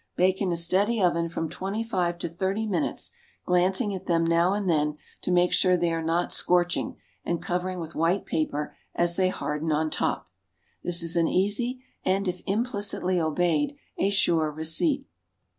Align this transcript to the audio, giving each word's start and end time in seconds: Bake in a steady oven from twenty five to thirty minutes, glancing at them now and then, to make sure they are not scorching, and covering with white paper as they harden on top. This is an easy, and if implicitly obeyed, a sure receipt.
Bake 0.15 0.41
in 0.41 0.51
a 0.51 0.57
steady 0.57 0.99
oven 0.99 1.29
from 1.29 1.47
twenty 1.47 1.83
five 1.83 2.17
to 2.17 2.27
thirty 2.27 2.65
minutes, 2.65 3.11
glancing 3.45 3.93
at 3.93 4.07
them 4.07 4.23
now 4.23 4.51
and 4.55 4.67
then, 4.67 4.97
to 5.21 5.29
make 5.29 5.53
sure 5.53 5.77
they 5.77 5.93
are 5.93 6.01
not 6.01 6.33
scorching, 6.33 6.97
and 7.23 7.39
covering 7.39 7.79
with 7.79 7.93
white 7.93 8.25
paper 8.25 8.75
as 8.95 9.15
they 9.15 9.29
harden 9.29 9.71
on 9.71 9.91
top. 9.91 10.31
This 10.83 11.03
is 11.03 11.15
an 11.15 11.27
easy, 11.27 11.83
and 12.03 12.27
if 12.27 12.41
implicitly 12.47 13.21
obeyed, 13.21 13.75
a 13.99 14.09
sure 14.09 14.49
receipt. 14.49 15.05